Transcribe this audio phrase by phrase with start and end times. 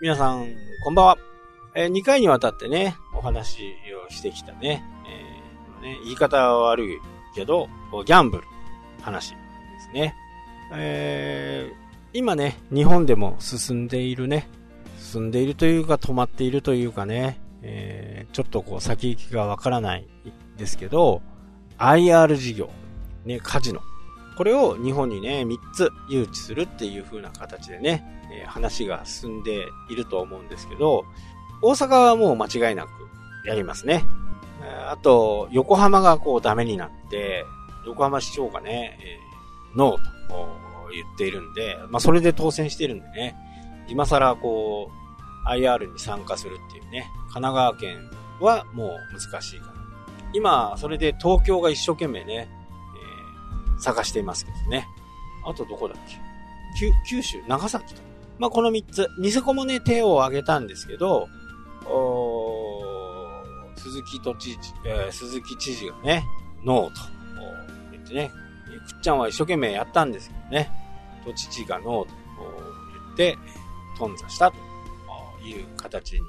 [0.00, 1.18] 皆さん、こんばんは。
[1.74, 3.74] えー、2回にわたってね、お話
[4.06, 4.84] をしてきたね、
[5.80, 6.98] えー、ね言い方は悪い
[7.34, 7.68] けど、
[8.06, 8.44] ギャンブル、
[9.02, 9.36] 話で
[9.80, 10.14] すね。
[10.72, 11.76] えー、
[12.16, 14.48] 今ね、日本でも進んでいるね、
[15.00, 20.06] 進んでいるというか止まっているというかね、えー、ちょっとこう先行きがわからない
[20.56, 21.22] ですけど、
[21.76, 22.70] IR 事業、
[23.24, 23.80] ね、カジノ。
[24.38, 31.04] これを日本にね、3つ誘致するっていう風な形でね、えー、話が進んでいると思うんですけど、
[31.60, 32.90] 大阪はもう間違いなく
[33.44, 34.04] やりますね。
[34.88, 37.44] あと、横浜がこうダメになって、
[37.84, 40.48] 横浜市長がね、えー、ノーと
[40.94, 43.34] 言っているんで、まあそれで当選してるんでね、
[43.88, 44.92] 今更こ
[45.44, 49.72] う、IR に参加するっていうね、神奈川県はもう難しいかな。
[50.32, 52.48] 今、それで東京が一生懸命ね、
[53.80, 54.86] 探していますけどね。
[55.44, 56.16] あとどこだっけ？
[57.08, 58.02] 九州、長崎と。
[58.38, 59.08] まあ、この三つ。
[59.20, 61.28] ニセコもね、手を挙げたんですけど、
[63.76, 66.24] 鈴木都知事、えー、鈴木知事がね、
[66.64, 67.00] ノーと
[67.92, 68.30] 言ってね、
[68.86, 70.70] くっちゃんは一生懸命やったんですけどね、
[71.24, 72.14] 都知事がノーと
[72.92, 73.38] 言って、
[73.98, 74.56] 頓挫したと
[75.46, 76.20] いう形に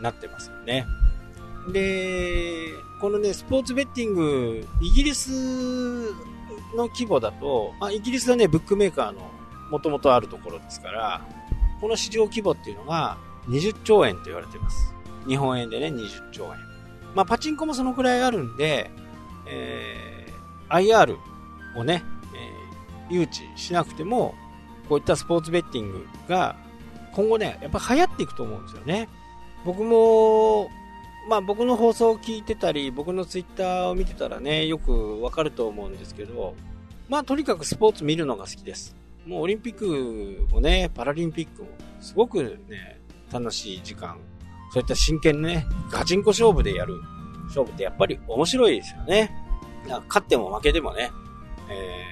[0.00, 0.86] なってますよね。
[1.72, 5.30] で、このね、スポーツベッティング、イギリス
[6.76, 9.20] の規模だと、まあ、イギリスはね、ブックメーカーの
[9.70, 11.26] もともとあるところですから、
[11.80, 14.94] この市場規模っていうのが20兆円と言われてます。
[15.26, 16.50] 日本円でね、20兆円。
[17.14, 18.90] まあ、パチンコもそのくらいあるんで、
[19.46, 21.16] えー、IR
[21.76, 22.02] をね、
[23.10, 24.34] えー、誘致しなくても、
[24.88, 26.56] こういったスポーツベッティングが
[27.12, 29.08] 今後ね、やっぱ流行っていくと思うんですよね。
[29.64, 30.70] 僕も、
[31.28, 36.54] まあ僕の放送を聞いてたり、僕のツイッターを見てたらね、よくわかると思うんですけど、
[37.08, 38.96] まあとにかくスポーツ見るのが好きです。
[39.26, 41.68] もうオリンピックもね、パラリンピックも、
[42.00, 43.00] すごくね、
[43.32, 44.18] 楽しい時間。
[44.72, 46.94] そういった真剣ね、ガチンコ勝負でやる
[47.46, 49.30] 勝負ってやっぱり面白いですよね。
[50.08, 51.10] 勝っても負けてもね、
[51.68, 52.04] え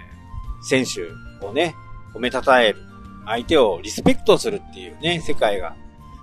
[0.61, 1.75] ー、選手をね、
[2.15, 2.83] 褒めたたえる。
[3.27, 5.75] 相手をリスペクトするっていうね、世界が。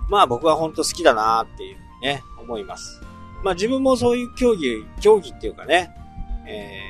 [0.08, 3.00] まあ僕は本当好きだなっていうね、思います。
[3.42, 5.94] まあ自分もそういう競技、競技っていうかね、
[6.46, 6.80] え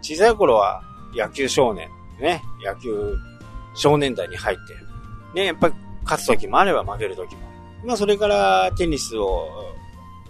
[0.00, 0.82] ー、小さい頃は
[1.14, 1.88] 野球少年、
[2.20, 3.16] ね、野球
[3.74, 4.56] 少年代に入っ
[5.34, 7.42] て、ね、やっぱり勝つ時もあれば負ける時も。
[7.84, 9.48] まあそれからテニスを、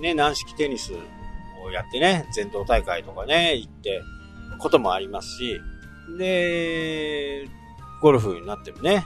[0.00, 0.92] ね、軟式テニス
[1.64, 4.02] をやってね、全道大会とかね、行って
[4.58, 5.60] こともありますし、
[6.18, 7.48] で、
[8.00, 9.04] ゴルフになってもね、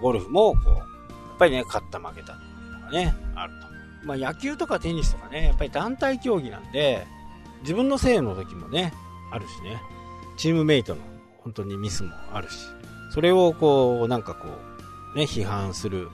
[0.00, 3.71] ゴルフもこう、やっぱりね、勝った負けたっていうのがね、あると。
[4.04, 7.06] まあ野球とかテニスとかね、やっぱり団体競技なんで、
[7.62, 8.92] 自分のせいの時もね、
[9.30, 9.80] あるしね、
[10.36, 11.00] チームメイトの
[11.38, 12.56] 本当にミスもあるし、
[13.12, 14.48] それをこう、なんかこ
[15.14, 16.08] う、ね、批判する。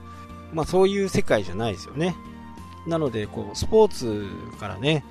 [0.53, 2.15] まあそういう世界じゃないですよね。
[2.87, 4.27] なので、こう、スポーツ
[4.59, 5.03] からね、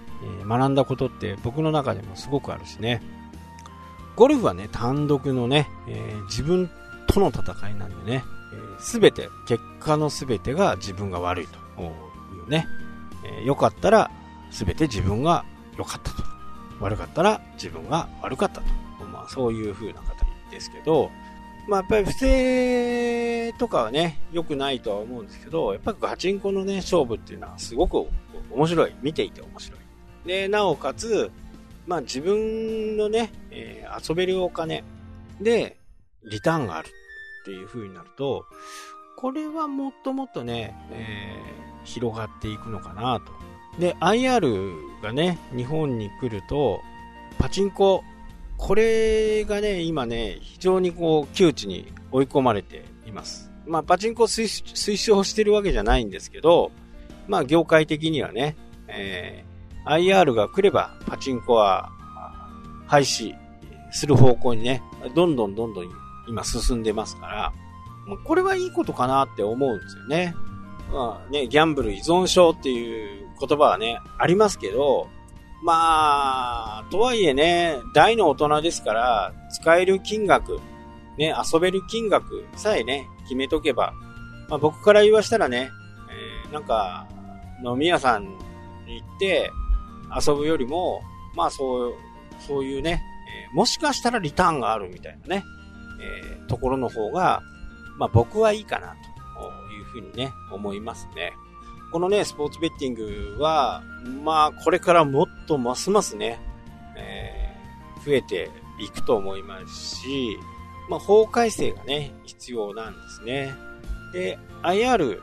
[0.42, 3.02] え、学んだことって僕の中でもすごくあるしね。
[4.16, 6.68] ゴルフはね、単独のね、えー、自分
[7.06, 8.24] との戦いなんでね、
[8.80, 11.58] す、え、べ、て、結果のすべてが自分が悪いと
[12.48, 12.66] ね。
[13.24, 14.10] えー、良かったら
[14.50, 15.44] すべて自分が
[15.76, 16.22] 良かったと。
[16.80, 18.66] 悪かったら自分が悪かったと。
[19.12, 21.10] まあそういう風な形ですけど、
[21.68, 28.06] まあやっぱり不正とかはね、良くないとは思うんですけど、やっぱりガチンコのね、勝負っていうのはすごく
[28.50, 28.94] 面白い。
[29.02, 29.80] 見ていて面白い。
[30.26, 31.30] で、なおかつ、
[31.86, 34.84] まあ自分のね、えー、遊べるお金
[35.40, 35.76] で
[36.24, 38.44] リターンがあるっていう風になると、
[39.16, 43.32] これはもっともっとね、えー、広がっていくのかなと。
[43.80, 46.80] で、IR がね、日本に来ると、
[47.38, 48.02] パチンコ
[48.58, 53.50] これがね、今ね、非常にこう、窮地に追い込まれています。
[53.66, 56.72] まあ、パチンコ推奨してるわけじゃないんですけど、
[57.28, 58.56] まあ、業界的にはね、
[58.88, 61.90] えー、IR が来れば、パチンコは
[62.86, 63.34] 廃止
[63.92, 64.82] する方向にね、
[65.14, 65.88] どんどんどんどん
[66.26, 67.52] 今進んでますから、
[68.24, 70.34] これはいいことかなって思うんですよね。
[70.92, 75.08] まあね、ギャンブル依存症っていう言葉はね、ありますけど、
[75.62, 80.60] まあ、とはいえね、大の大人ですから、使える金額、
[81.18, 83.92] ね、遊べる金額さえね、決めとけば、
[84.48, 85.70] まあ僕から言わしたらね、
[86.46, 87.06] えー、なんか、
[87.64, 89.50] 飲み屋さんに行って
[90.26, 91.02] 遊ぶよりも、
[91.34, 91.94] まあそう、
[92.38, 93.02] そういうね、
[93.50, 95.44] えー、もしかしたらリターンがあるみたいなね、
[96.00, 97.42] えー、ところの方が、
[97.98, 99.17] まあ僕はいいかなと。
[100.00, 101.34] ふうにね、思いますね。
[101.92, 103.82] このね、スポーツベッティングは、
[104.24, 106.38] まあ、これからもっとますますね、
[106.96, 110.38] えー、増えていくと思いますし、
[110.90, 113.54] まあ、法改正がね、必要なんですね。
[114.12, 115.20] で、IR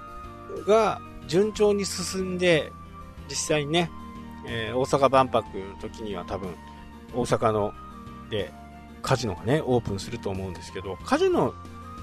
[0.68, 2.72] が順調に進んで、
[3.30, 3.92] 実際にね、
[4.48, 6.56] えー、大阪万博の時には多分、
[7.14, 7.74] 大阪の
[8.30, 8.52] で
[9.06, 11.54] カジノがね、オープンすると思うんですけど、カジノ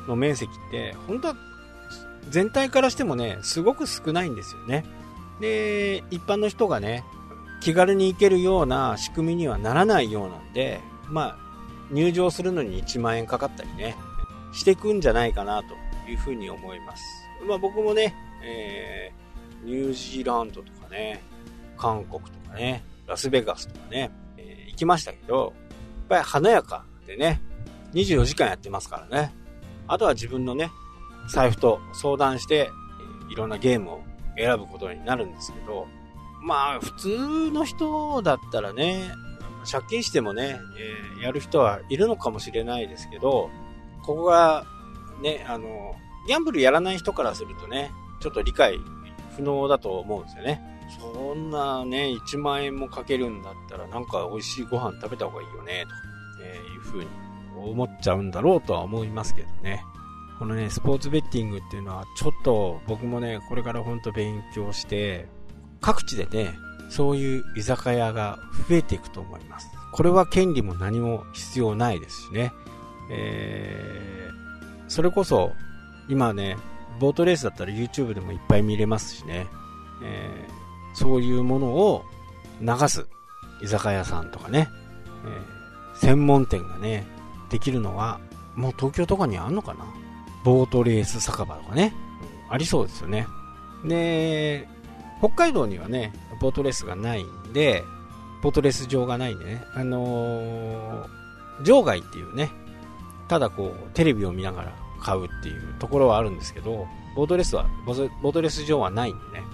[0.06, 1.34] の面積って、本当は
[2.30, 4.84] 全体からしてもね、すごく少ないんですよね。
[5.40, 7.04] で、一般の人がね、
[7.60, 11.42] 気軽に行けるような仕組みにはならないようなんで、まあ、
[11.90, 13.96] 入場するのに1万円かかったりね、
[14.52, 15.74] していくんじゃないかなと
[16.10, 17.02] いうふうに思います。
[17.46, 21.22] まあ僕もね、えー、ニュージーランドとかね、
[21.76, 27.40] 韓国とかね、ラスベガスとかね、えー、行きましたけど、やっぱり華やかでね、
[27.94, 29.34] 24時間やってますからね。
[29.86, 30.70] あとは自分のね、
[31.28, 32.70] 財布と相談して、
[33.28, 34.02] いろんなゲームを
[34.36, 35.86] 選ぶことになるんですけど、
[36.42, 39.12] まあ、普通の人だったらね、
[39.70, 40.60] 借金してもね、
[41.16, 43.50] えー、やる人はいるのかもしれないですけど、
[44.02, 44.66] ここが、
[45.22, 45.94] ね、あの、
[46.26, 47.90] ギャンブルやらない人からするとね、
[48.20, 48.78] ちょっと理解
[49.36, 50.60] 不能だと思うんですよね。
[51.00, 55.86] そんなね、1万円もかけるんだったら、なんか美味しいご飯食べた方がいいよね、
[56.38, 57.06] と、えいうふうに
[57.56, 59.84] 思っちゃうんだろうとは思いますけどね。
[60.42, 65.28] このね、スポーツベッティングっていうのは、ちょっと僕もね、これからほんと勉強して、
[65.80, 66.58] 各地でね、
[66.90, 69.68] そういう居酒屋が増えていくと思います。
[69.92, 72.52] これは権利も何も必要ないですしね。
[73.08, 75.52] えー、それこそ、
[76.08, 76.56] 今ね、
[76.98, 79.46] ボートレースだったら YouTube でもいっぱい見れますしね。
[80.02, 82.04] えー、そういうものを
[82.60, 83.06] 流す
[83.62, 84.68] 居酒屋さんとかね、
[85.24, 87.06] えー、専門店がね、
[87.48, 88.18] できるのは、
[88.56, 90.01] もう東京とかにあんのかな
[90.44, 91.92] ボートレース酒場とかね、
[92.48, 93.26] ありそうですよね。
[93.84, 94.68] で、
[95.18, 97.84] 北海道にはね、ボートレースがないんで、
[98.42, 102.50] ボートレース場がないんでね、あのー、場外っていうね、
[103.28, 109.44] ただこう、テレビを見ながら買うっていうところはあるんですけど、ボートレースは、ボートレース場はないんでね、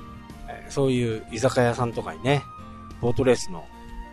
[0.69, 2.43] そういう居酒屋さんとかにね、
[3.01, 3.67] ボートレースの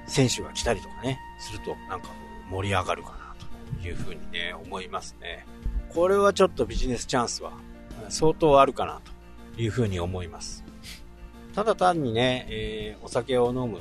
[0.07, 2.09] 選手が来たりとかね、するとなんか
[2.51, 3.35] 盛り上がるかな
[3.81, 5.45] というふうにね、思いますね。
[5.95, 7.53] これはちょっとビジネスチャンスは
[8.09, 8.99] 相当あるかな
[9.55, 10.65] というふうに思います。
[11.55, 13.79] ただ単にね、えー、お酒を飲む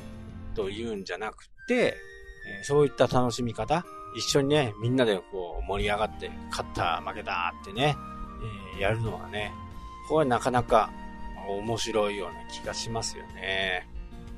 [0.54, 3.84] というんじゃなくて、えー、そういった楽しみ方、
[4.16, 7.96] 一緒にね、みんなでこう盛り上がって、勝った、負けたってね、
[8.76, 9.52] えー、やるのはね、
[10.08, 10.90] これなかなか
[11.48, 13.88] 面白いような気がしますよね。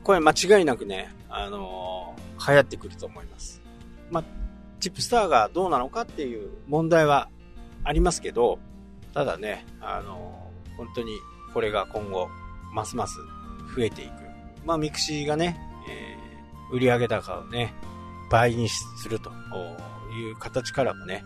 [0.02, 2.16] これ間違いなくね、あの、
[2.48, 3.60] 流行ってくると思います。
[4.10, 4.24] まあ、
[4.80, 7.28] チップスターがどうなのかっていう問題は
[7.86, 8.58] ありますけど、
[9.14, 11.18] ただね、あの、本当に
[11.54, 12.28] これが今後
[12.74, 13.18] ますます
[13.74, 14.12] 増えていく。
[14.64, 15.56] まあ、ミクシーがね、
[15.88, 17.72] えー、売上高をね、
[18.30, 19.30] 倍にすると
[20.12, 21.22] いう形からもね、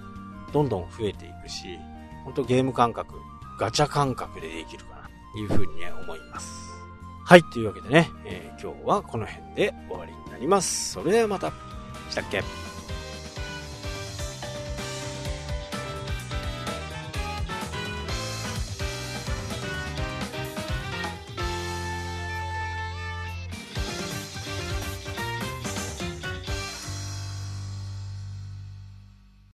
[0.52, 1.78] どんどん増えていくし、
[2.24, 3.14] ほんとゲーム感覚、
[3.58, 6.70] ガチャ感覚でできるかな、というふうにね、思います。
[7.24, 10.92] はい、というわけでね、えー、今日はこの辺で終わりになります。
[10.92, 11.52] それではまた。
[12.10, 12.42] したっけ？